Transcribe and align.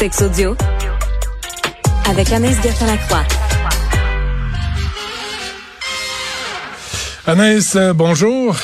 Sex 0.00 0.22
audio 0.22 0.56
avec 2.08 2.32
Anaïs 2.32 2.56
Gertin-Lacroix. 2.62 3.22
Anaïs, 7.26 7.76
euh, 7.76 7.92
bonjour. 7.92 8.56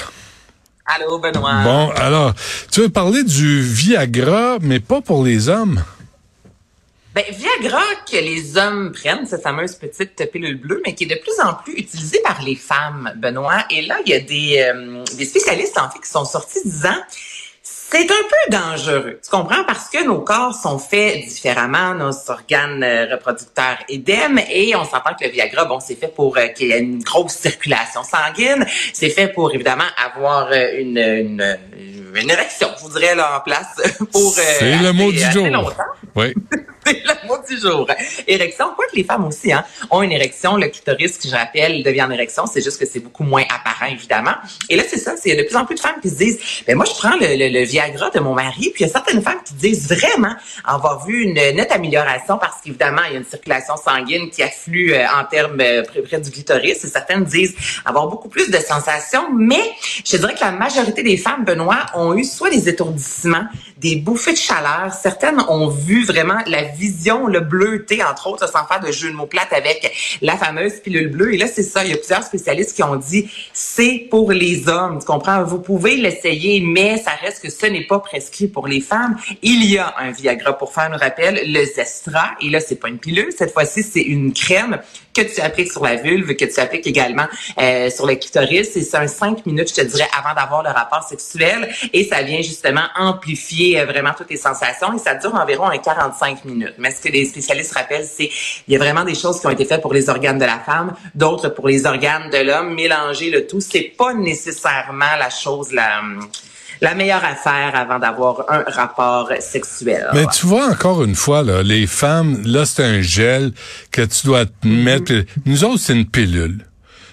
Allô, 0.87 1.19
Benoît. 1.19 1.63
Bon, 1.63 1.91
alors, 1.91 2.33
tu 2.73 2.81
veux 2.81 2.89
parler 2.89 3.23
du 3.23 3.61
Viagra, 3.61 4.57
mais 4.63 4.81
pas 4.81 5.03
pour 5.03 5.23
les 5.27 5.51
hommes? 5.51 5.85
Ben, 7.15 7.25
Viagra 7.31 7.83
que 8.11 8.17
les 8.17 8.57
hommes 8.57 8.93
prennent, 8.93 9.27
cette 9.27 9.43
fameuse 9.43 9.75
petite 9.75 10.33
pilule 10.33 10.59
bleue, 10.59 10.81
mais 10.87 10.95
qui 10.95 11.05
est 11.05 11.15
de 11.15 11.21
plus 11.21 11.39
en 11.45 11.53
plus 11.53 11.75
utilisée 11.75 12.21
par 12.25 12.41
les 12.41 12.57
femmes, 12.57 13.13
Benoît. 13.17 13.67
Et 13.69 13.83
là, 13.83 13.99
il 14.07 14.11
y 14.11 14.15
a 14.15 14.21
des, 14.21 14.73
euh, 14.75 15.05
des 15.19 15.27
spécialistes, 15.27 15.77
en 15.77 15.91
fait, 15.91 15.99
qui 15.99 16.09
sont 16.09 16.25
sortis 16.25 16.61
disant 16.65 16.97
c'est 17.91 18.11
un 18.11 18.25
peu 18.29 18.57
dangereux. 18.57 19.21
Tu 19.23 19.31
comprends? 19.31 19.65
Parce 19.65 19.89
que 19.89 20.05
nos 20.05 20.21
corps 20.21 20.55
sont 20.55 20.79
faits 20.79 21.25
différemment, 21.27 21.95
nos 21.95 22.13
organes 22.31 22.83
euh, 22.83 23.07
reproducteurs 23.13 23.79
idem, 23.89 24.41
et 24.51 24.75
on 24.75 24.85
s'entend 24.85 25.15
que 25.19 25.25
le 25.25 25.31
Viagra, 25.31 25.65
bon, 25.65 25.79
c'est 25.81 25.95
fait 25.95 26.13
pour 26.13 26.37
euh, 26.37 26.49
qu'il 26.49 26.69
y 26.69 26.73
ait 26.73 26.81
une 26.81 27.03
grosse 27.03 27.35
circulation 27.35 28.03
sanguine. 28.03 28.67
C'est 28.93 29.11
fait 29.11 29.29
pour, 29.29 29.55
évidemment, 29.55 29.85
avoir 30.05 30.49
euh, 30.51 30.79
une, 30.79 30.99
une, 30.99 31.59
une 32.15 32.31
érection, 32.31 32.69
je 32.77 32.83
vous 32.83 32.99
dirais, 32.99 33.15
là, 33.15 33.39
en 33.39 33.41
place 33.41 33.77
pour... 34.13 34.33
c'est 34.35 34.77
le 34.77 34.93
mot 34.93 35.13
du 35.13 35.19
jour. 35.19 35.47
Oui. 36.15 36.35
c'est 36.95 37.03
le 37.05 37.29
mot 37.29 37.39
du 37.49 37.59
jour. 37.59 37.89
Érection, 38.27 38.67
quoi 38.77 38.87
que 38.87 38.97
les 38.97 39.05
femmes 39.05 39.25
aussi 39.27 39.53
hein, 39.53 39.65
ont 39.91 40.03
une 40.03 40.13
érection. 40.13 40.57
Le 40.57 40.69
clitoris, 40.69 41.19
que 41.19 41.29
je 41.29 41.35
rappelle, 41.35 41.83
devient 41.83 42.03
en 42.03 42.11
érection. 42.11 42.47
C'est 42.47 42.63
juste 42.63 42.79
que 42.79 42.87
c'est 42.87 43.01
beaucoup 43.01 43.25
moins 43.25 43.43
apparent, 43.43 43.91
évidemment. 43.91 44.35
Et 44.69 44.77
là, 44.77 44.85
c'est 44.89 44.99
ça. 44.99 45.17
C'est 45.17 45.35
de 45.35 45.43
plus 45.43 45.57
en 45.57 45.65
plus 45.65 45.75
de 45.75 45.81
femmes 45.81 46.01
qui 46.01 46.11
se 46.11 46.17
disent, 46.17 46.39
ben 46.67 46.77
moi, 46.77 46.85
je 46.87 46.93
prends 46.93 47.17
le, 47.17 47.27
le, 47.37 47.49
le 47.49 47.65
Viagra 47.65 48.11
de 48.11 48.21
mon 48.21 48.35
mari. 48.35 48.71
Puis 48.73 48.85
il 48.85 48.87
y 48.87 48.91
a 48.91 48.93
certaines 48.93 49.23
femmes 49.23 49.41
qui 49.45 49.55
disent 49.55 49.89
vraiment 49.89 50.35
avoir 50.65 51.07
vu 51.07 51.23
une 51.23 51.35
nette 51.35 51.73
amélioration 51.73 52.39
parce 52.39 52.61
qu'évidemment, 52.63 53.03
il 53.07 53.13
y 53.13 53.17
a 53.17 53.19
une 53.19 53.25
circulation 53.25 53.75
sanguine 53.77 54.31
qui 54.31 54.43
afflue 54.43 54.93
euh, 54.93 55.05
en 55.09 55.25
termes 55.25 55.61
euh, 55.61 55.83
près, 55.83 56.21
du 56.21 56.31
clitoris. 56.31 56.85
Et 56.85 56.89
certaines 56.89 57.25
disent 57.25 57.55
avoir 57.85 58.07
beaucoup 58.07 58.29
plus 58.29 58.51
de 58.51 58.59
sensations. 58.59 59.27
Mais 59.35 59.73
je 60.05 60.17
dirais 60.17 60.35
que 60.35 60.41
la 60.41 60.53
majorité 60.53 61.03
des 61.03 61.17
femmes, 61.17 61.45
Benoît, 61.45 61.87
ont 61.95 62.15
eu 62.15 62.25
soit 62.25 62.51
des 62.51 62.69
étourdissements, 62.69 63.47
des 63.77 63.97
bouffées 63.97 64.33
de 64.33 64.39
chaleur. 64.39 64.93
Certaines 64.93 65.41
ont 65.49 65.69
vu 65.69 66.05
vraiment 66.05 66.39
la 66.47 66.63
vision, 66.63 67.27
le 67.27 67.41
bleuté, 67.41 68.03
entre 68.03 68.29
autres, 68.29 68.49
sans 68.49 68.67
faire 68.67 68.81
de 68.81 68.91
jeu 68.91 69.11
de 69.11 69.15
mots 69.15 69.27
plates 69.27 69.53
avec 69.53 70.19
la 70.23 70.37
fameuse 70.37 70.81
pilule 70.81 71.09
bleue. 71.09 71.35
Et 71.35 71.37
là, 71.37 71.47
c'est 71.47 71.63
ça. 71.63 71.85
Il 71.85 71.91
y 71.91 71.95
a 71.95 71.97
plusieurs 71.97 72.23
spécialistes 72.23 72.75
qui 72.75 72.83
ont 72.83 72.97
dit, 72.97 73.31
c'est 73.53 74.07
pour 74.11 74.33
les 74.33 74.69
hommes. 74.69 74.99
Tu 74.99 75.07
comprends? 75.07 75.43
Vous 75.45 75.61
pouvez 75.61 75.97
l'essayer, 75.97 76.61
mais 76.61 76.99
ça 76.99 77.11
reste 77.11 77.43
que 77.43 77.51
ce 77.51 77.67
n'est 77.67 77.87
pas 77.87 77.99
prescrit 77.99 78.47
pour 78.47 78.67
les 78.67 78.81
femmes. 78.81 79.17
Il 79.43 79.65
y 79.65 79.79
a 79.79 79.95
un 79.99 80.11
Viagra 80.11 80.57
pour 80.57 80.73
faire 80.73 80.93
un 80.93 80.97
rappel, 80.97 81.43
le 81.53 81.65
Zestra. 81.65 82.31
Et 82.41 82.49
là, 82.49 82.61
c'est 82.61 82.77
pas 82.77 82.89
une 82.89 82.99
pilule. 82.99 83.29
Cette 83.37 83.53
fois-ci, 83.53 83.83
c'est 83.83 84.03
une 84.03 84.33
crème 84.33 84.79
que 85.17 85.35
tu 85.35 85.41
appliques 85.41 85.73
sur 85.73 85.83
la 85.83 85.97
vulve, 85.97 86.35
que 86.37 86.45
tu 86.45 86.61
appliques 86.61 86.87
également 86.87 87.27
euh, 87.59 87.89
sur 87.91 88.07
le 88.07 88.17
clitoris. 88.17 88.71
C'est 88.73 88.95
un 88.97 89.07
5 89.07 89.47
minutes, 89.47 89.71
je 89.71 89.83
te 89.83 89.87
dirais, 89.87 90.09
avant 90.17 90.35
d'avoir 90.35 90.63
le 90.63 90.71
rapport 90.71 91.03
sexuel. 91.03 91.73
Et 91.93 92.05
ça 92.05 92.23
vient 92.23 92.43
justement 92.43 92.85
amplifier 92.97 93.81
euh, 93.81 93.87
vraiment 93.87 94.11
toutes 94.17 94.31
les 94.31 94.37
sensations. 94.37 94.93
Et 94.95 94.99
ça 94.99 95.15
dure 95.15 95.35
environ 95.35 95.67
un 95.67 95.79
45 95.79 96.45
minutes. 96.45 96.75
Mais 96.79 96.91
ce 96.91 97.01
que 97.01 97.09
les 97.09 97.25
spécialistes 97.25 97.73
rappellent, 97.73 98.07
c'est 98.07 98.31
il 98.69 98.75
y 98.75 98.77
a 98.77 98.79
vraiment 98.79 99.05
des 99.05 99.15
choses 99.15 99.41
qui 99.41 99.47
ont 99.47 99.51
été 99.51 99.65
faites 99.65 99.81
pour 99.81 99.95
les 99.95 100.09
organes 100.09 100.39
de 100.39 100.45
la 100.45 100.59
femme, 100.59 100.95
d'autres 101.15 101.49
pour 101.49 101.69
les 101.69 101.87
organes 101.87 102.31
de 102.31 102.39
l'homme. 102.39 102.75
Mélanger 102.75 103.31
le 103.31 103.47
tout, 103.47 103.61
c'est 103.61 103.93
pas 103.97 104.13
nécessairement 104.13 105.17
la 105.19 105.31
chose 105.31 105.73
la 105.73 106.03
la 106.81 106.95
meilleure 106.95 107.25
affaire 107.25 107.73
avant 107.75 107.99
d'avoir 107.99 108.45
un 108.49 108.65
rapport 108.67 109.31
sexuel. 109.41 110.09
Mais 110.15 110.27
tu 110.27 110.47
vois, 110.47 110.69
encore 110.69 111.05
une 111.05 111.15
fois, 111.15 111.43
là, 111.43 111.63
les 111.63 111.87
femmes, 111.87 112.43
là, 112.45 112.65
c'est 112.65 112.85
un 112.85 113.01
gel 113.01 113.53
que 113.91 114.03
tu 114.03 114.27
dois 114.27 114.47
te 114.47 114.67
mettre. 114.67 115.13
Nous 115.45 115.65
autres, 115.65 115.81
c'est 115.81 115.95
une 115.95 116.07
pilule. 116.07 116.67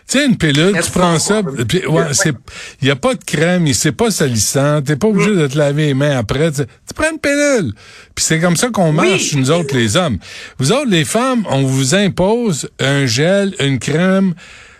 Tu 0.07 0.19
sais, 0.19 0.25
une 0.25 0.35
pilule, 0.35 0.77
tu 0.83 0.91
prends 0.91 1.17
ça, 1.17 1.39
ouais, 1.39 2.03
il 2.81 2.87
y 2.87 2.91
a 2.91 2.95
pas 2.97 3.15
de 3.15 3.23
crème, 3.23 3.71
c'est 3.73 3.93
pas 3.93 4.11
salissant, 4.11 4.81
t'es 4.81 4.97
pas 4.97 5.07
obligé 5.07 5.33
de 5.33 5.47
te 5.47 5.57
laver 5.57 5.87
les 5.87 5.93
mains 5.93 6.17
après, 6.17 6.51
tu, 6.51 6.63
tu 6.65 6.93
prends 6.93 7.09
une 7.09 7.19
pilule. 7.19 7.73
Puis 8.13 8.25
c'est 8.25 8.39
comme 8.41 8.57
ça 8.57 8.67
qu'on 8.69 8.91
marche, 8.91 9.31
oui. 9.31 9.39
nous 9.39 9.49
autres, 9.49 9.73
les 9.73 9.95
hommes. 9.95 10.17
Vous 10.59 10.73
autres, 10.73 10.89
les 10.89 11.05
femmes, 11.05 11.45
on 11.49 11.63
vous 11.63 11.95
impose 11.95 12.69
un 12.79 13.05
gel, 13.05 13.55
une 13.61 13.79
crème, 13.79 14.33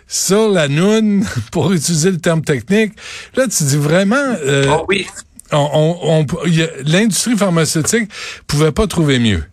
sur 0.06 0.48
la 0.48 0.68
noune, 0.68 1.24
pour 1.52 1.72
utiliser 1.72 2.10
le 2.10 2.18
terme 2.18 2.42
technique. 2.42 2.92
Là, 3.34 3.46
tu 3.48 3.64
dis 3.64 3.76
vraiment... 3.76 4.16
Euh, 4.16 4.66
oh 4.70 4.84
oui. 4.88 5.06
on, 5.52 5.98
on, 6.02 6.26
L'industrie 6.84 7.36
pharmaceutique 7.36 8.10
pouvait 8.46 8.72
pas 8.72 8.86
trouver 8.86 9.18
mieux. 9.18 9.44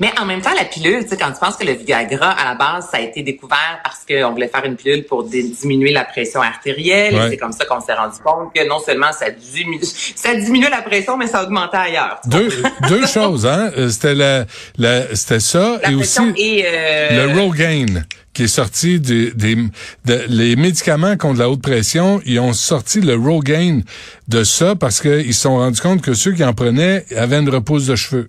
Mais 0.00 0.12
en 0.20 0.24
même 0.24 0.40
temps, 0.40 0.54
la 0.56 0.64
pilule, 0.64 1.02
tu 1.02 1.10
sais, 1.10 1.16
quand 1.16 1.32
tu 1.32 1.40
penses 1.40 1.56
que 1.56 1.66
le 1.66 1.72
Viagra, 1.72 2.30
à 2.30 2.44
la 2.44 2.54
base, 2.54 2.88
ça 2.90 2.98
a 2.98 3.00
été 3.00 3.22
découvert 3.22 3.80
parce 3.82 4.04
qu'on 4.08 4.32
voulait 4.32 4.48
faire 4.48 4.64
une 4.64 4.76
pilule 4.76 5.04
pour 5.04 5.24
diminuer 5.24 5.92
la 5.92 6.04
pression 6.04 6.40
artérielle. 6.40 7.14
Ouais. 7.14 7.30
C'est 7.30 7.36
comme 7.36 7.52
ça 7.52 7.64
qu'on 7.64 7.80
s'est 7.80 7.94
rendu 7.94 8.18
compte 8.24 8.54
que 8.54 8.66
non 8.68 8.78
seulement 8.80 9.12
ça 9.12 9.30
diminue, 9.30 9.80
ça 9.82 10.34
diminue 10.34 10.68
la 10.70 10.82
pression, 10.82 11.16
mais 11.16 11.26
ça 11.26 11.42
augmentait 11.42 11.76
ailleurs. 11.76 12.20
Deux, 12.26 12.50
deux 12.88 13.06
choses, 13.06 13.46
hein? 13.46 13.70
C'était 13.88 14.14
la, 14.14 14.46
la 14.76 15.14
c'était 15.14 15.40
ça 15.40 15.78
la 15.82 15.90
et 15.90 15.94
aussi 15.94 16.20
et, 16.36 16.64
euh... 16.66 17.26
le 17.32 17.40
Rogaine 17.40 18.06
qui 18.32 18.44
est 18.44 18.46
sorti 18.46 19.00
des, 19.00 19.32
des 19.32 19.56
de, 20.04 20.24
les 20.28 20.54
médicaments 20.54 21.16
contre 21.16 21.40
la 21.40 21.50
haute 21.50 21.62
pression, 21.62 22.20
ils 22.24 22.38
ont 22.38 22.52
sorti 22.52 23.00
le 23.00 23.16
Rogaine 23.16 23.82
de 24.28 24.44
ça 24.44 24.76
parce 24.76 25.00
qu'ils 25.00 25.34
se 25.34 25.40
sont 25.40 25.56
rendus 25.56 25.80
compte 25.80 26.02
que 26.02 26.14
ceux 26.14 26.32
qui 26.32 26.44
en 26.44 26.54
prenaient 26.54 27.04
avaient 27.16 27.38
une 27.38 27.48
repousse 27.50 27.86
de 27.86 27.96
cheveux. 27.96 28.28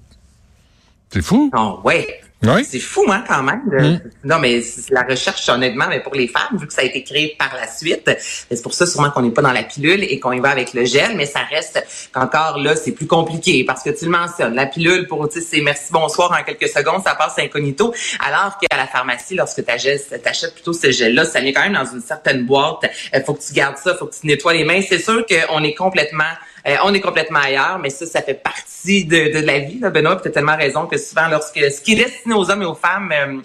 C'est 1.11 1.21
fou. 1.21 1.51
Oh, 1.57 1.79
ouais. 1.83 2.21
Oui. 2.41 2.63
C'est 2.63 2.79
fou, 2.79 3.03
hein, 3.09 3.23
quand 3.27 3.43
même. 3.43 3.61
Mm. 3.65 3.99
Non, 4.23 4.39
mais 4.39 4.61
la 4.91 5.03
recherche, 5.03 5.49
honnêtement, 5.49 5.87
mais 5.89 5.99
pour 5.99 6.15
les 6.15 6.27
femmes, 6.27 6.57
vu 6.57 6.67
que 6.67 6.73
ça 6.73 6.81
a 6.81 6.85
été 6.85 7.03
créé 7.03 7.35
par 7.37 7.53
la 7.53 7.67
suite, 7.67 8.09
c'est 8.17 8.61
pour 8.63 8.73
ça 8.73 8.85
sûrement 8.87 9.09
qu'on 9.09 9.23
n'est 9.23 9.31
pas 9.31 9.41
dans 9.41 9.51
la 9.51 9.63
pilule 9.63 10.03
et 10.03 10.19
qu'on 10.21 10.31
y 10.31 10.39
va 10.39 10.49
avec 10.49 10.73
le 10.73 10.85
gel, 10.85 11.17
mais 11.17 11.25
ça 11.25 11.41
reste 11.41 11.83
qu'encore 12.13 12.57
là, 12.59 12.77
c'est 12.77 12.93
plus 12.93 13.07
compliqué 13.07 13.65
parce 13.65 13.83
que 13.83 13.89
tu 13.89 14.05
le 14.05 14.11
mentionnes. 14.11 14.55
La 14.55 14.67
pilule, 14.67 15.05
pour, 15.07 15.27
tu 15.27 15.41
c'est 15.41 15.59
merci, 15.59 15.91
bonsoir 15.91 16.31
en 16.31 16.43
quelques 16.43 16.69
secondes, 16.69 17.03
ça 17.03 17.13
passe 17.15 17.37
incognito. 17.39 17.93
Alors 18.25 18.57
qu'à 18.57 18.77
la 18.77 18.87
pharmacie, 18.87 19.35
lorsque 19.35 19.65
tu 19.65 19.71
achètes 19.71 20.53
plutôt 20.53 20.71
ce 20.71 20.91
gel-là, 20.91 21.25
ça 21.25 21.41
vient 21.41 21.51
quand 21.51 21.63
même 21.63 21.73
dans 21.73 21.91
une 21.91 22.01
certaine 22.01 22.45
boîte. 22.45 22.89
Il 23.13 23.21
faut 23.25 23.33
que 23.33 23.43
tu 23.43 23.51
gardes 23.51 23.77
ça, 23.77 23.95
faut 23.95 24.05
que 24.05 24.15
tu 24.15 24.25
nettoies 24.25 24.53
les 24.53 24.63
mains. 24.63 24.81
C'est 24.87 24.99
sûr 24.99 25.25
qu'on 25.25 25.61
est 25.61 25.73
complètement 25.73 26.23
euh, 26.67 26.75
on 26.83 26.93
est 26.93 26.99
complètement 27.01 27.39
ailleurs, 27.39 27.79
mais 27.81 27.89
ça, 27.89 28.05
ça 28.05 28.21
fait 28.21 28.33
partie 28.33 29.05
de, 29.05 29.39
de 29.39 29.45
la 29.45 29.59
vie, 29.59 29.79
là, 29.79 29.89
Benoît. 29.89 30.19
Tu 30.21 30.27
as 30.27 30.31
tellement 30.31 30.57
raison 30.57 30.85
que 30.85 30.97
souvent, 30.97 31.27
lorsque 31.29 31.59
ce 31.59 31.81
qui 31.81 31.93
est 31.93 32.03
destiné 32.03 32.35
aux 32.35 32.49
hommes 32.49 32.61
et 32.61 32.65
aux 32.65 32.75
femmes, 32.75 33.11
euh, 33.11 33.41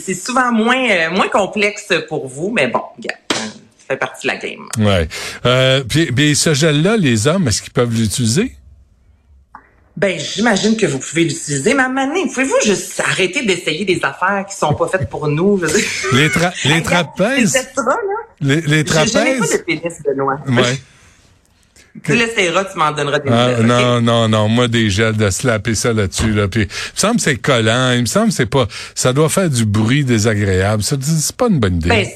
c'est 0.00 0.14
souvent 0.14 0.50
moins 0.50 0.88
euh, 0.90 1.10
moins 1.10 1.28
complexe 1.28 1.92
pour 2.08 2.26
vous, 2.26 2.50
mais 2.50 2.68
bon, 2.68 2.82
yeah, 3.00 3.14
ça 3.30 3.86
fait 3.88 3.96
partie 3.96 4.26
de 4.26 4.32
la 4.32 4.38
game. 4.38 4.68
Ouais. 4.78 5.08
Euh, 5.46 5.84
puis, 5.88 6.06
puis 6.10 6.34
ce 6.34 6.54
gel-là, 6.54 6.96
les 6.96 7.26
hommes, 7.26 7.48
est-ce 7.48 7.62
qu'ils 7.62 7.72
peuvent 7.72 7.92
l'utiliser? 7.92 8.56
Ben, 9.96 10.18
j'imagine 10.18 10.76
que 10.76 10.86
vous 10.86 10.98
pouvez 10.98 11.22
l'utiliser, 11.22 11.72
mais 11.72 11.84
à 11.84 11.88
pouvez-vous 11.88 12.60
juste 12.64 12.98
arrêter 12.98 13.44
d'essayer 13.46 13.84
des 13.84 14.00
affaires 14.02 14.44
qui 14.50 14.56
sont 14.56 14.74
pas 14.74 14.88
faites 14.88 15.08
pour 15.08 15.28
nous? 15.28 15.58
Je. 15.58 15.66
Les, 16.16 16.30
tra 16.30 16.52
les 16.64 16.82
trapèzes? 16.82 17.56
Les, 18.40 18.60
les 18.62 18.84
trapèzes? 18.84 19.12
Je, 19.12 19.18
n'ai 19.18 19.38
pas 19.38 19.46
de 19.46 19.62
pénis, 19.62 20.02
Benoît. 20.04 20.40
Ouais. 20.48 20.80
Tu 22.02 22.16
l'essayeras, 22.16 22.64
tu 22.64 22.76
m'en 22.76 22.90
donneras 22.90 23.20
des 23.20 23.30
ah, 23.30 23.50
nouvelles. 23.50 23.66
Non, 23.66 23.94
okay? 23.96 24.04
non, 24.04 24.28
non. 24.28 24.48
Moi, 24.48 24.66
des 24.66 24.90
gels 24.90 25.16
de 25.16 25.30
slapper 25.30 25.76
ça 25.76 25.92
là-dessus, 25.92 26.32
là. 26.32 26.48
Puis, 26.48 26.62
il 26.62 26.66
me 26.66 26.98
semble 26.98 27.16
que 27.16 27.22
c'est 27.22 27.36
collant. 27.36 27.92
Il 27.92 28.00
me 28.00 28.06
semble 28.06 28.28
que 28.28 28.34
c'est 28.34 28.46
pas, 28.46 28.66
ça 28.94 29.12
doit 29.12 29.28
faire 29.28 29.48
du 29.48 29.64
bruit 29.64 30.04
désagréable. 30.04 30.82
Ça, 30.82 30.96
c'est 31.00 31.36
pas 31.36 31.46
une 31.48 31.60
bonne 31.60 31.76
idée. 31.76 31.88
Ben, 31.88 32.06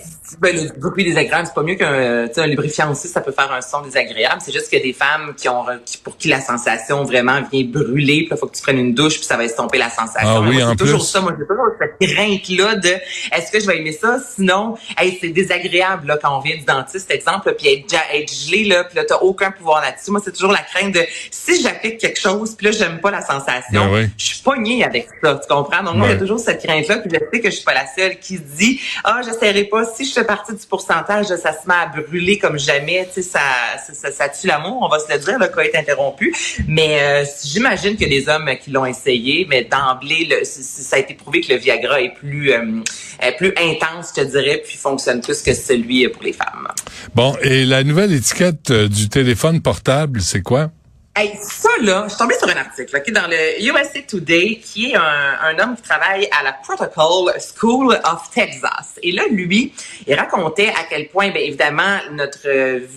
ben, 0.41 0.55
le 0.55 0.79
bruit 0.79 1.05
désagréable, 1.05 1.47
c'est 1.47 1.55
pas 1.55 1.63
mieux 1.63 1.77
qu'un 1.77 2.29
un 2.37 2.47
lubrifiant 2.47 2.91
aussi, 2.91 3.09
ça 3.09 3.21
peut 3.21 3.33
faire 3.33 3.51
un 3.53 3.61
son 3.61 3.81
désagréable. 3.83 4.41
C'est 4.45 4.53
juste 4.53 4.69
qu'il 4.69 4.79
y 4.79 4.83
a 4.83 4.85
des 4.85 4.93
femmes 4.93 5.35
qui 5.37 5.49
ont 5.49 5.65
qui, 5.85 5.99
pour 5.99 6.17
qui 6.17 6.29
la 6.29 6.41
sensation 6.41 7.05
vraiment 7.05 7.41
vient 7.51 7.65
brûler, 7.65 8.25
puis 8.25 8.29
il 8.33 8.37
faut 8.37 8.47
que 8.47 8.57
tu 8.57 8.63
prennes 8.63 8.79
une 8.79 8.95
douche, 8.95 9.17
puis 9.17 9.25
ça 9.25 9.37
va 9.37 9.45
estomper 9.45 9.79
la 9.79 9.91
sensation. 9.91 10.43
Ah 10.45 10.47
oui, 10.47 10.63
en 10.63 10.77
toujours 10.77 11.05
ça, 11.05 11.21
moi 11.21 11.35
j'ai 11.39 11.47
toujours 11.47 11.67
cette 11.81 12.11
crainte-là 12.11 12.77
de 12.77 12.89
est-ce 13.33 13.51
que 13.51 13.61
je 13.61 13.67
vais 13.67 13.79
aimer 13.79 13.93
ça? 13.93 14.19
Sinon, 14.35 14.77
hey, 14.99 15.19
c'est 15.21 15.29
désagréable 15.29 16.09
là, 16.09 16.19
quand 16.21 16.37
on 16.37 16.41
vient 16.41 16.57
du 16.57 16.65
dentiste, 16.65 17.11
exemple, 17.11 17.55
puis 17.57 17.69
être, 17.69 17.95
être 18.13 18.33
gelé, 18.33 18.65
là, 18.65 18.85
puis 18.85 18.97
là, 18.97 19.05
t'as 19.05 19.19
aucun 19.19 19.51
pouvoir 19.51 19.83
là-dessus. 19.83 20.11
Moi, 20.11 20.21
c'est 20.25 20.33
toujours 20.33 20.53
la 20.53 20.63
crainte 20.63 20.95
de 20.95 21.03
si 21.31 21.63
j'applique 21.63 21.99
quelque 21.99 22.21
chose, 22.21 22.55
puis 22.55 22.67
là, 22.67 22.73
j'aime 22.73 23.01
pas 23.01 23.11
la 23.11 23.21
sensation, 23.23 23.87
ben 23.87 23.93
oui. 23.93 24.07
je 24.17 24.25
suis 24.25 24.43
pognée 24.43 24.85
avec 24.85 25.09
ça, 25.23 25.41
tu 25.41 25.49
comprends? 25.49 25.83
Donc, 25.83 25.97
moi, 25.97 26.09
a 26.09 26.17
toujours 26.17 26.39
cette 26.39 26.63
crainte-là, 26.63 26.99
puis 26.99 27.11
je 27.13 27.19
sais 27.33 27.41
que 27.41 27.51
je 27.51 27.57
suis 27.57 27.65
pas 27.65 27.75
la 27.75 27.87
seule 27.87 28.19
qui 28.19 28.39
dit 28.39 28.81
Ah, 29.05 29.21
j'essaierai 29.25 29.65
pas 29.65 29.85
si 29.85 30.05
je 30.05 30.18
partie 30.25 30.53
du 30.53 30.67
pourcentage 30.67 31.27
ça 31.37 31.53
se 31.53 31.67
met 31.67 31.75
à 31.75 31.87
brûler 31.87 32.39
comme 32.39 32.59
jamais, 32.59 33.09
tu 33.13 33.23
sais, 33.23 33.29
ça, 33.29 33.41
ça, 33.93 34.11
ça, 34.11 34.29
tue 34.29 34.47
l'amour, 34.47 34.79
on 34.83 34.89
va 34.89 34.99
se 34.99 35.13
le 35.13 35.19
dire, 35.19 35.39
le 35.39 35.49
cas 35.49 35.63
est 35.63 35.77
interrompu. 35.77 36.35
Mais 36.67 37.01
euh, 37.01 37.25
j'imagine 37.45 37.97
a 38.05 38.09
des 38.09 38.29
hommes 38.29 38.51
qui 38.63 38.71
l'ont 38.71 38.87
essayé, 38.87 39.47
mais 39.49 39.65
d'emblée, 39.65 40.29
ça 40.45 40.97
a 40.97 40.99
été 40.99 41.15
prouvé 41.15 41.41
que 41.41 41.53
le 41.53 41.59
Viagra 41.59 42.01
est 42.01 42.15
plus, 42.15 42.53
euh, 42.53 42.83
plus 43.37 43.53
intense, 43.57 44.13
je 44.17 44.23
dirais, 44.23 44.63
puis 44.65 44.77
fonctionne 44.77 45.21
plus 45.21 45.43
que 45.43 45.55
celui 45.55 46.09
pour 46.09 46.23
les 46.23 46.33
femmes. 46.33 46.69
Bon, 47.15 47.37
et 47.43 47.65
la 47.65 47.85
nouvelle 47.85 48.13
étiquette 48.13 48.73
du 48.73 49.09
téléphone 49.09 49.61
portable, 49.61 50.21
c'est 50.21 50.43
quoi? 50.43 50.71
Hey, 51.21 51.37
ça 51.43 51.69
là, 51.81 52.05
je 52.05 52.11
suis 52.11 52.19
tombée 52.19 52.37
sur 52.39 52.49
un 52.49 52.57
article 52.57 52.97
okay, 52.97 53.11
dans 53.11 53.27
le 53.27 53.61
USA 53.61 54.01
Today 54.07 54.61
qui 54.63 54.93
est 54.93 54.95
un, 54.95 55.59
homme 55.59 55.75
qui 55.75 55.83
travaille 55.83 56.29
à 56.31 56.45
la 56.45 56.53
Protocol 56.53 57.33
School 57.41 57.93
of 58.05 58.31
Texas. 58.33 59.01
Et 59.03 59.11
là, 59.11 59.25
lui, 59.29 59.75
il 60.07 60.15
racontait 60.15 60.69
à 60.69 60.85
quel 60.89 61.09
point, 61.09 61.31
bien 61.31 61.43
évidemment, 61.43 61.99
notre 62.13 62.47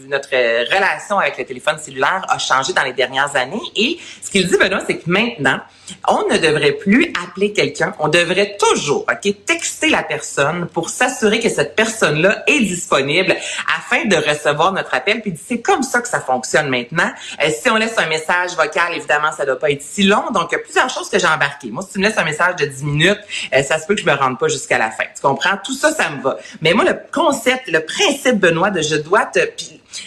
notre 0.08 0.30
relation 0.30 1.18
avec 1.18 1.40
le 1.40 1.46
téléphone 1.46 1.80
cellulaire 1.80 2.24
a 2.30 2.38
changé 2.38 2.74
dans 2.74 2.84
les 2.84 2.94
dernières 2.94 3.36
années. 3.36 3.60
Et 3.76 3.98
ce 4.22 4.30
qu'il 4.30 4.46
dit, 4.46 4.56
Benoît, 4.56 4.84
c'est 4.86 5.00
que 5.00 5.10
maintenant, 5.10 5.60
on 6.08 6.28
ne 6.32 6.38
devrait 6.38 6.74
plus 6.74 7.12
appeler 7.24 7.54
quelqu'un. 7.54 7.96
On 7.98 8.08
devrait 8.08 8.56
toujours, 8.60 9.06
ok, 9.12 9.34
texter 9.48 9.90
la 9.90 10.04
personne 10.04 10.68
pour 10.68 10.90
s'assurer 10.90 11.40
que 11.40 11.50
cette 11.50 11.76
personne-là 11.76 12.44
est 12.46 12.60
disponible 12.60 13.36
afin 13.78 14.06
de 14.06 14.16
recevoir 14.16 14.74
notre 14.74 14.94
appel. 14.94 15.22
Puis 15.22 15.34
c'est 15.44 15.62
comme 15.62 15.82
ça 15.82 16.02
que 16.02 16.08
ça 16.08 16.20
fonctionne 16.20 16.70
maintenant. 16.70 17.12
Euh, 17.44 17.50
si 17.50 17.68
on 17.70 17.78
laisse 17.78 17.98
un 17.98 18.11
message 18.12 18.56
vocal, 18.56 18.94
évidemment, 18.96 19.32
ça 19.32 19.46
doit 19.46 19.58
pas 19.58 19.72
être 19.72 19.82
si 19.82 20.04
long. 20.04 20.30
Donc, 20.34 20.50
il 20.52 20.56
y 20.56 20.56
a 20.56 20.60
plusieurs 20.60 20.90
choses 20.90 21.10
que 21.10 21.18
j'ai 21.18 21.28
embarquées. 21.28 21.70
Moi, 21.70 21.84
si 21.84 21.94
tu 21.94 22.00
me 22.00 22.06
laisses 22.06 22.18
un 22.18 22.24
message 22.24 22.56
de 22.58 22.66
10 22.66 22.84
minutes, 22.84 23.20
euh, 23.54 23.64
ça 23.64 23.80
se 23.80 23.88
peut 23.88 23.96
que 23.96 24.02
je 24.02 24.06
me 24.06 24.14
rende 24.14 24.38
pas 24.38 24.48
jusqu'à 24.48 24.78
la 24.78 24.92
fin. 24.92 25.06
Tu 25.16 25.22
comprends? 25.22 25.58
Tout 25.64 25.74
ça, 25.74 25.94
ça 25.94 26.10
me 26.10 26.22
va. 26.22 26.38
Mais 26.62 26.74
moi, 26.74 26.86
le 26.86 26.96
concept, 27.12 27.68
le 27.68 27.80
principe, 27.80 28.40
Benoît, 28.40 28.70
de 28.70 28.82
je 28.82 28.96
dois 28.96 29.26
te... 29.26 29.40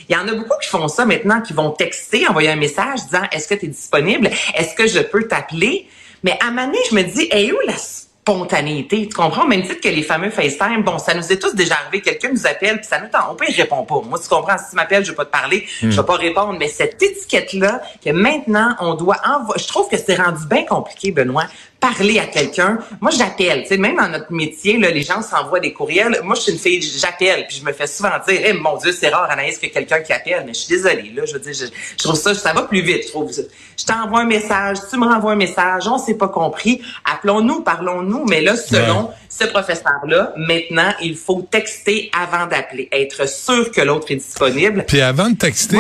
il 0.09 0.15
y 0.15 0.17
en 0.17 0.29
a 0.29 0.35
beaucoup 0.35 0.59
qui 0.63 0.69
font 0.69 0.89
ça 0.89 1.05
maintenant, 1.05 1.41
qui 1.41 1.53
vont 1.53 1.71
texter, 1.71 2.29
envoyer 2.29 2.51
un 2.51 2.57
message 2.57 3.05
disant, 3.07 3.23
est-ce 3.33 3.49
que 3.49 3.55
tu 3.55 3.67
es 3.67 3.69
disponible? 3.69 4.31
Est-ce 4.55 4.75
que 4.75 4.87
je 4.87 5.01
peux 5.01 5.27
t'appeler? 5.27 5.89
Mais 6.23 6.39
à 6.41 6.47
un 6.47 6.73
je 6.91 6.95
me 6.95 7.03
dis, 7.03 7.29
hey, 7.31 7.53
où 7.53 7.59
la 7.67 7.77
spontanéité. 8.25 9.07
Tu 9.07 9.15
comprends? 9.15 9.47
Même 9.47 9.63
titre 9.63 9.81
que 9.83 9.89
les 9.89 10.03
fameux 10.03 10.31
FaceTime, 10.31 10.83
bon, 10.83 10.99
ça 10.99 11.13
nous 11.13 11.31
est 11.31 11.39
tous 11.39 11.55
déjà 11.55 11.75
arrivé. 11.75 12.01
Quelqu'un 12.01 12.31
nous 12.31 12.47
appelle, 12.47 12.79
puis 12.79 12.87
ça 12.87 12.99
nous 12.99 13.09
tente. 13.09 13.23
On 13.31 13.35
peut, 13.35 13.45
il 13.49 13.55
répond 13.55 13.85
pas. 13.85 14.01
Moi, 14.01 14.19
tu 14.19 14.29
comprends? 14.29 14.57
Si 14.57 14.71
tu 14.71 14.77
m'appelles, 14.77 15.05
je 15.05 15.11
vais 15.11 15.17
pas 15.17 15.27
te 15.27 15.31
parler, 15.31 15.67
je 15.81 15.89
vais 15.89 16.03
hmm. 16.03 16.07
pas 16.07 16.17
répondre. 16.17 16.57
Mais 16.59 16.69
cette 16.69 17.03
étiquette-là, 17.03 17.83
que 18.03 18.11
maintenant, 18.11 18.77
on 18.81 18.95
doit 18.95 19.19
envoyer, 19.27 19.63
je 19.63 19.69
trouve 19.69 19.89
que 19.91 19.99
c'est 19.99 20.15
rendu 20.15 20.47
bien 20.47 20.65
compliqué, 20.65 21.11
Benoît, 21.11 21.45
parler 21.85 22.19
à 22.19 22.27
quelqu'un. 22.27 22.79
Moi, 23.01 23.11
j'appelle. 23.11 23.63
Tu 23.63 23.69
sais, 23.69 23.77
même 23.77 23.97
dans 23.97 24.09
notre 24.09 24.33
métier, 24.33 24.79
là, 24.79 24.91
les 24.91 25.03
gens 25.03 25.21
s'envoient 25.21 25.61
des 25.61 25.75
courriels. 25.75 26.19
Moi, 26.25 26.35
je 26.35 26.41
suis 26.41 26.53
une 26.53 26.59
fille, 26.59 26.81
j'appelle, 26.81 27.47
puis 27.47 27.59
je 27.59 27.65
me 27.65 27.73
fais 27.73 27.87
souvent 27.87 28.11
dire, 28.27 28.41
eh, 28.43 28.53
mon 28.55 28.79
Dieu, 28.79 28.93
c'est 28.99 29.11
rare, 29.11 29.31
Anaïs, 29.31 29.59
que 29.59 29.67
quelqu'un 29.67 30.01
qui 30.01 30.13
appelle. 30.13 30.45
Mais 30.47 30.55
je 30.55 30.61
suis 30.61 30.77
désolée, 30.77 31.13
là. 31.15 31.25
Je 31.27 31.35
veux 31.35 31.41
dire, 31.41 31.53
je, 31.53 32.03
trouve 32.03 32.17
ça, 32.17 32.35
ça 32.35 32.55
va 32.55 32.63
plus 32.63 32.81
vite. 32.81 33.03
Je 33.05 33.09
trouve. 33.09 33.31
Je 33.31 33.85
t'envoie 33.85 34.21
un 34.21 34.27
message, 34.27 34.79
tu 34.89 34.97
me 34.97 35.07
renvoies 35.07 35.33
un 35.33 35.37
message, 35.37 35.87
on 35.87 35.99
s'est 35.99 36.15
pas 36.15 36.29
compris. 36.29 36.81
Appelons-nous, 37.05 37.61
parlons-nous. 37.61 38.25
Mais 38.29 38.41
là, 38.41 38.57
selon 38.57 39.11
ce 39.29 39.45
professeur-là, 39.45 40.33
maintenant, 40.39 40.93
il 41.03 41.17
faut 41.17 41.47
texter 41.51 42.11
avant 42.19 42.47
d'appeler, 42.47 42.89
être 42.93 43.29
sûr 43.29 43.71
que 43.71 43.83
l'autre 43.83 44.11
est 44.11 44.17
disponible. 44.17 44.85
Puis 44.87 45.03
avant 45.03 45.29
de 45.29 45.37
texter, 45.37 45.79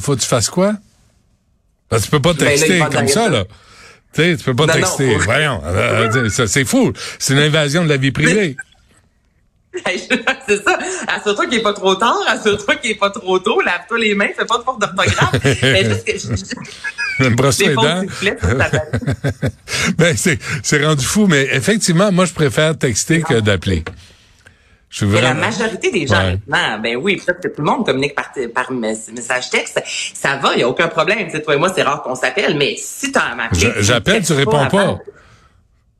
faut 0.00 0.16
que 0.16 0.20
tu 0.20 0.26
fasses 0.26 0.48
quoi? 0.48 0.72
Parce 1.90 2.02
que 2.02 2.06
tu 2.06 2.10
peux 2.12 2.22
pas 2.22 2.32
ben 2.32 2.48
texter 2.48 2.78
comme 2.90 3.08
ça, 3.08 3.28
là. 3.28 3.44
Tu 4.12 4.22
sais, 4.22 4.36
tu 4.36 4.44
peux 4.44 4.54
pas 4.54 4.66
texter. 4.66 5.16
Voyons, 5.20 5.62
euh, 5.64 6.10
euh, 6.14 6.46
c'est 6.46 6.64
fou. 6.64 6.92
C'est 7.18 7.32
une 7.34 7.40
invasion 7.40 7.84
de 7.84 7.88
la 7.88 7.96
vie 7.96 8.12
privée. 8.12 8.56
c'est 10.46 10.62
ça. 10.62 10.78
Assure-toi 11.08 11.46
qu'il 11.46 11.56
n'est 11.56 11.62
pas 11.62 11.72
trop 11.72 11.94
tard, 11.94 12.18
assure-toi 12.28 12.76
qu'il 12.76 12.90
n'est 12.90 12.98
pas 12.98 13.08
trop 13.10 13.38
tôt, 13.38 13.60
lave-toi 13.62 13.98
les 13.98 14.14
mains, 14.14 14.28
fais 14.36 14.44
pas 14.44 14.58
de 14.58 14.64
faute 14.64 14.78
d'orthographe. 14.78 15.32
Mais 15.62 15.84
juste 15.84 16.04
que 16.04 16.18
je, 16.18 17.24
me 17.24 17.68
les 17.68 17.74
dents. 17.74 18.02
ben, 19.96 20.16
c'est, 20.16 20.38
c'est 20.62 20.84
rendu 20.84 21.04
fou, 21.04 21.26
mais 21.26 21.46
effectivement, 21.52 22.10
moi, 22.10 22.24
je 22.24 22.32
préfère 22.32 22.76
texter 22.76 23.22
que 23.22 23.40
d'appeler. 23.40 23.84
Mais 25.00 25.20
la 25.20 25.34
majorité 25.34 25.90
des 25.90 26.06
gens 26.06 26.22
maintenant, 26.22 26.78
ben 26.82 26.96
oui, 26.96 27.16
peut-être 27.16 27.40
que 27.40 27.48
tout 27.48 27.62
le 27.62 27.70
monde 27.70 27.86
communique 27.86 28.14
par, 28.14 28.30
par 28.54 28.70
message 28.72 29.50
texte, 29.50 29.82
ça 30.14 30.36
va, 30.36 30.52
il 30.52 30.58
n'y 30.58 30.62
a 30.62 30.68
aucun 30.68 30.88
problème. 30.88 31.26
Tu 31.26 31.32
sais, 31.32 31.42
toi 31.42 31.54
et 31.54 31.58
moi, 31.58 31.72
c'est 31.74 31.82
rare 31.82 32.02
qu'on 32.02 32.14
s'appelle, 32.14 32.56
mais 32.56 32.76
si 32.76 33.10
tu 33.10 33.18
as 33.18 33.42
appelé... 33.42 33.72
J'appelle, 33.80 34.24
tu 34.24 34.34
réponds 34.34 34.66
pas. 34.68 34.98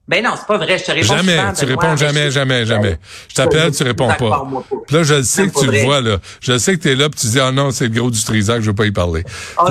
Ben 0.09 0.23
non, 0.23 0.33
c'est 0.37 0.47
pas 0.47 0.59
vrai, 0.59 0.79
je 0.79 0.85
te 0.85 0.91
réponds 0.91 1.17
Jamais, 1.17 1.39
tu 1.56 1.65
réponds 1.65 1.97
jamais, 1.97 2.31
jamais, 2.31 2.67
jamais. 2.67 2.99
Je 3.29 3.35
t'appelle, 3.35 3.71
tu 3.71 3.83
réponds 3.85 4.09
pas. 4.09 4.44
là, 4.91 5.03
je 5.05 5.23
sais 5.23 5.49
que 5.49 5.59
tu 5.59 5.67
le 5.67 5.79
vois, 5.85 6.00
là. 6.00 6.19
Je 6.41 6.59
sais 6.59 6.77
que 6.77 6.83
tu 6.83 6.91
es 6.91 6.97
là, 6.97 7.09
puis 7.09 7.21
tu 7.21 7.29
dis, 7.29 7.41
ah 7.41 7.47
oh 7.49 7.53
non, 7.53 7.71
c'est 7.71 7.85
le 7.85 7.99
gros 7.99 8.11
du 8.11 8.23
Trisac, 8.23 8.61
je 8.61 8.67
veux 8.67 8.75
pas 8.75 8.87
y 8.87 8.91
parler. 8.91 9.25
Oh, 9.59 9.69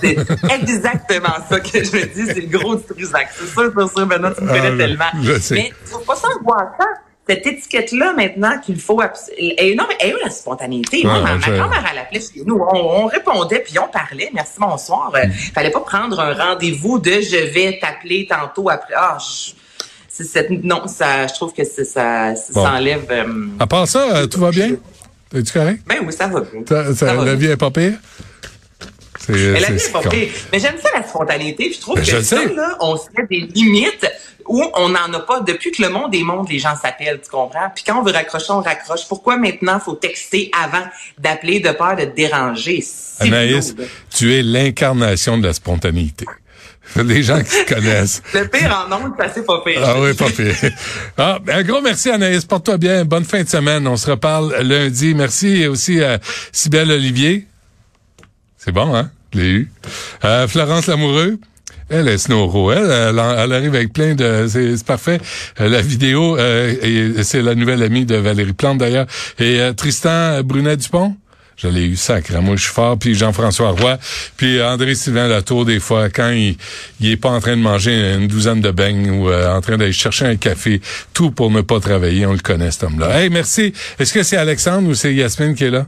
c'est 0.00 0.16
exactement 0.62 1.34
ça 1.48 1.60
que 1.60 1.82
je 1.82 1.90
me 1.90 2.04
dis, 2.04 2.26
c'est 2.26 2.40
le 2.42 2.58
gros 2.58 2.76
du 2.76 2.82
Trisac. 2.84 3.30
C'est 3.32 3.48
sûr, 3.48 3.72
c'est 3.76 3.96
sûr, 3.96 4.06
maintenant, 4.06 4.30
tu 4.36 4.44
me 4.44 4.48
connais 4.48 4.70
ah, 4.74 4.76
tellement. 4.76 5.22
Je 5.22 5.40
sais. 5.40 5.54
Mais 5.54 5.72
tu 5.84 6.06
pas 6.06 6.14
ça 6.14 6.28
voir 6.44 6.74
ça 6.78 6.84
cette 7.28 7.46
étiquette-là 7.46 8.12
maintenant 8.12 8.58
qu'il 8.58 8.80
faut... 8.80 9.00
Et 9.36 9.74
non, 9.76 9.84
mais 9.88 9.96
elle 10.00 10.16
a 10.16 10.24
la 10.24 10.30
spontanéité. 10.30 11.04
Moi, 11.04 11.20
ma, 11.20 11.36
grand-mère, 11.36 11.84
elle 11.92 11.98
appelait 11.98 12.20
chez 12.20 12.42
nous. 12.44 12.60
On, 12.72 13.06
répondait, 13.06 13.60
puis 13.60 13.78
on 13.78 13.88
parlait. 13.88 14.30
Merci, 14.32 14.54
bonsoir. 14.58 15.12
Il 15.14 15.20
euh, 15.20 15.26
mm. 15.26 15.32
fallait 15.54 15.70
pas 15.70 15.80
prendre 15.80 16.18
un 16.18 16.34
rendez-vous 16.34 16.98
de 16.98 17.10
«je 17.20 17.52
vais 17.52 17.78
t'appeler 17.80 18.26
tantôt 18.28 18.68
après 18.68 18.94
ah,». 18.96 19.18
cette, 20.08 20.50
non, 20.50 20.86
ça, 20.86 21.26
je 21.28 21.34
trouve 21.34 21.52
que 21.52 21.64
ça, 21.64 22.34
ça, 22.34 22.34
enlève... 22.56 23.06
Euh, 23.10 23.46
à 23.58 23.66
part 23.66 23.86
ça, 23.86 24.16
euh, 24.16 24.26
tout 24.26 24.40
va 24.40 24.50
bien? 24.50 24.76
Es-tu 25.32 25.52
correct? 25.52 25.82
Ben 25.86 25.98
oui, 26.04 26.12
ça 26.12 26.26
va 26.26 26.40
bien. 26.40 27.24
la 27.24 27.34
vie 27.36 27.46
est 27.46 27.56
pas 27.56 27.70
pire? 27.70 27.94
Vie 29.30 29.44
est 29.44 29.92
pas 29.92 30.00
pire. 30.00 30.28
Mais 30.52 30.58
j'aime 30.58 30.76
ça, 30.82 30.88
la 30.94 31.06
spontanéité. 31.06 31.66
Puis 31.66 31.74
je 31.74 31.80
trouve 31.80 31.96
ben, 31.96 32.04
que 32.04 32.22
ça, 32.22 32.44
là, 32.44 32.76
on 32.80 32.96
se 32.96 33.04
met 33.16 33.26
des 33.28 33.40
limites 33.54 34.06
où 34.46 34.64
on 34.74 34.88
n'en 34.88 35.12
a 35.12 35.20
pas. 35.20 35.40
Depuis 35.40 35.70
que 35.70 35.82
le 35.82 35.88
monde 35.88 36.14
est 36.14 36.22
monde, 36.22 36.48
les 36.48 36.58
gens 36.58 36.74
s'appellent, 36.80 37.20
tu 37.22 37.30
comprends? 37.30 37.70
Puis 37.74 37.84
quand 37.86 37.98
on 37.98 38.02
veut 38.02 38.12
raccrocher, 38.12 38.50
on 38.50 38.60
raccroche. 38.60 39.06
Pourquoi 39.08 39.36
maintenant 39.36 39.80
faut 39.80 39.94
texter 39.94 40.50
avant 40.60 40.84
d'appeler 41.18 41.60
de 41.60 41.70
peur 41.70 41.96
de 41.96 42.04
te 42.04 42.16
déranger? 42.16 42.84
Anaïs, 43.20 43.74
tu 44.14 44.34
es 44.34 44.42
l'incarnation 44.42 45.38
de 45.38 45.46
la 45.46 45.52
spontanéité. 45.52 46.26
Les 46.96 47.22
gens 47.22 47.40
qui 47.42 47.64
connaissent. 47.72 48.22
Le 48.34 48.48
pire 48.48 48.84
en 48.84 48.88
nombre, 48.88 49.14
c'est 49.18 49.24
assez 49.24 49.44
pas 49.44 49.62
pire. 49.64 49.80
Ah 49.84 50.00
oui, 50.00 50.14
pas 50.14 50.30
pire. 50.30 50.54
Ah, 51.16 51.38
ben, 51.40 51.58
un 51.58 51.62
gros 51.62 51.80
merci 51.80 52.10
Anaïs, 52.10 52.44
porte-toi 52.44 52.78
bien. 52.78 53.04
Bonne 53.04 53.24
fin 53.24 53.42
de 53.42 53.48
semaine. 53.48 53.86
On 53.86 53.96
se 53.96 54.10
reparle 54.10 54.56
lundi. 54.62 55.14
Merci 55.14 55.66
aussi 55.66 56.02
à 56.02 56.18
Sybelle 56.52 56.90
Olivier. 56.90 57.46
C'est 58.56 58.72
bon, 58.72 58.94
hein? 58.94 59.10
L'ai 59.34 59.50
eu. 59.50 59.70
Euh, 60.24 60.48
Florence 60.48 60.86
Lamoureux. 60.86 61.38
Elle 61.88 62.08
est 62.08 62.18
Snowro. 62.18 62.72
Elle, 62.72 63.18
arrive 63.18 63.74
avec 63.74 63.92
plein 63.92 64.14
de... 64.14 64.46
C'est 64.48 64.84
parfait. 64.84 65.20
Euh, 65.60 65.68
la 65.68 65.80
vidéo, 65.82 66.38
euh, 66.38 67.22
c'est 67.22 67.42
la 67.42 67.56
nouvelle 67.56 67.82
amie 67.82 68.04
de 68.04 68.14
Valérie 68.14 68.52
Plante 68.52 68.78
d'ailleurs. 68.78 69.06
Et 69.40 69.60
Tristan 69.76 70.42
Brunet-Dupont. 70.42 71.16
Je 71.56 71.66
l'ai 71.66 71.84
eu 71.84 71.96
sacré. 71.96 72.40
Moi, 72.40 72.56
je 72.56 72.62
suis 72.62 72.72
fort. 72.72 72.96
Puis 72.96 73.14
Jean-François 73.14 73.70
Roy. 73.70 73.98
Puis 74.36 74.62
André-Sylvain 74.62 75.26
Latour, 75.26 75.64
des 75.64 75.80
fois, 75.80 76.08
quand 76.10 76.30
il, 76.30 76.56
il 77.00 77.10
est 77.10 77.16
pas 77.16 77.30
en 77.30 77.40
train 77.40 77.56
de 77.56 77.62
manger 77.62 78.14
une 78.14 78.28
douzaine 78.28 78.60
de 78.60 78.70
beignes 78.70 79.10
ou 79.10 79.32
en 79.32 79.60
train 79.60 79.76
d'aller 79.76 79.92
chercher 79.92 80.26
un 80.26 80.36
café, 80.36 80.80
tout 81.12 81.32
pour 81.32 81.50
ne 81.50 81.60
pas 81.60 81.80
travailler. 81.80 82.24
On 82.24 82.32
le 82.32 82.38
connaît, 82.38 82.70
cet 82.70 82.84
homme-là. 82.84 83.20
Hey, 83.20 83.30
merci. 83.30 83.72
Est-ce 83.98 84.14
que 84.14 84.22
c'est 84.22 84.36
Alexandre 84.36 84.88
ou 84.88 84.94
c'est 84.94 85.12
Yasmine 85.12 85.54
qui 85.54 85.64
est 85.64 85.70
là? 85.70 85.86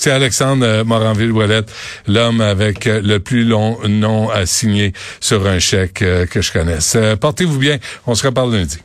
C'est 0.00 0.12
Alexandre 0.12 0.64
euh, 0.64 0.84
Moranville-Ouellette, 0.84 1.72
l'homme 2.06 2.40
avec 2.40 2.86
euh, 2.86 3.00
le 3.02 3.18
plus 3.18 3.42
long 3.42 3.80
nom 3.88 4.30
à 4.30 4.46
signer 4.46 4.92
sur 5.18 5.44
un 5.48 5.58
chèque 5.58 6.02
euh, 6.02 6.24
que 6.24 6.40
je 6.40 6.52
connaisse. 6.52 6.96
Portez-vous 7.20 7.58
bien. 7.58 7.78
On 8.06 8.14
se 8.14 8.24
reparle 8.24 8.54
lundi. 8.54 8.78